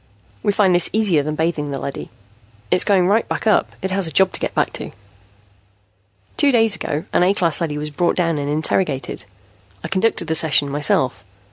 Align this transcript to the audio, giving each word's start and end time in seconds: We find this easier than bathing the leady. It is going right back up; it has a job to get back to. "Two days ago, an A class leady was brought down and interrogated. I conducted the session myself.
We 0.41 0.51
find 0.51 0.73
this 0.73 0.89
easier 0.93 1.21
than 1.21 1.35
bathing 1.35 1.69
the 1.69 1.77
leady. 1.77 2.09
It 2.71 2.75
is 2.77 2.83
going 2.83 3.05
right 3.07 3.27
back 3.27 3.45
up; 3.45 3.73
it 3.83 3.91
has 3.91 4.07
a 4.07 4.11
job 4.11 4.31
to 4.31 4.39
get 4.39 4.55
back 4.55 4.73
to. 4.73 4.89
"Two 6.37 6.51
days 6.51 6.73
ago, 6.73 7.03
an 7.13 7.21
A 7.21 7.35
class 7.35 7.61
leady 7.61 7.77
was 7.77 7.91
brought 7.91 8.15
down 8.15 8.39
and 8.39 8.49
interrogated. 8.49 9.25
I 9.83 9.89
conducted 9.89 10.25
the 10.25 10.33
session 10.33 10.69
myself. 10.71 11.23